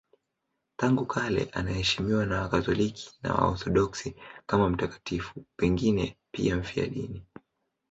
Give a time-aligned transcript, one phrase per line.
[0.77, 7.25] Tangu kale anaheshimiwa na Wakatoliki na Waorthodoksi kama mtakatifu, pengine pia mfiadini.